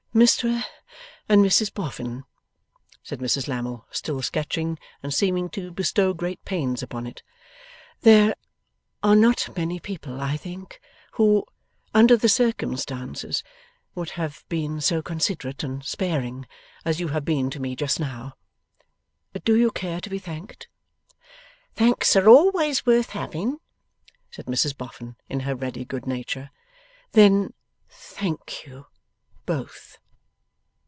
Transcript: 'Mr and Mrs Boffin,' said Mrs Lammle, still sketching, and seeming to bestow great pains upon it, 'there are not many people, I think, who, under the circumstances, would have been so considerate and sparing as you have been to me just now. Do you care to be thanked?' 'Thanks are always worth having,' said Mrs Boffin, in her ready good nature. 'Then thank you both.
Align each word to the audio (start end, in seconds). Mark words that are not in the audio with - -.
'Mr 0.13 0.61
and 1.29 1.41
Mrs 1.41 1.73
Boffin,' 1.73 2.25
said 3.01 3.19
Mrs 3.19 3.47
Lammle, 3.47 3.87
still 3.91 4.21
sketching, 4.21 4.77
and 5.01 5.13
seeming 5.13 5.49
to 5.51 5.71
bestow 5.71 6.13
great 6.13 6.43
pains 6.43 6.83
upon 6.83 7.07
it, 7.07 7.23
'there 8.01 8.35
are 9.01 9.15
not 9.15 9.47
many 9.55 9.79
people, 9.79 10.19
I 10.19 10.35
think, 10.35 10.81
who, 11.13 11.45
under 11.93 12.17
the 12.17 12.27
circumstances, 12.27 13.41
would 13.95 14.09
have 14.09 14.43
been 14.49 14.81
so 14.81 15.01
considerate 15.01 15.63
and 15.63 15.81
sparing 15.85 16.45
as 16.83 16.99
you 16.99 17.07
have 17.15 17.23
been 17.23 17.49
to 17.49 17.61
me 17.61 17.73
just 17.77 17.97
now. 17.97 18.33
Do 19.45 19.55
you 19.55 19.71
care 19.71 20.01
to 20.01 20.09
be 20.09 20.19
thanked?' 20.19 20.67
'Thanks 21.75 22.17
are 22.17 22.27
always 22.27 22.85
worth 22.85 23.11
having,' 23.11 23.59
said 24.29 24.47
Mrs 24.47 24.75
Boffin, 24.77 25.15
in 25.29 25.39
her 25.47 25.55
ready 25.55 25.85
good 25.85 26.05
nature. 26.05 26.51
'Then 27.13 27.53
thank 27.87 28.65
you 28.65 28.87
both. 29.45 29.97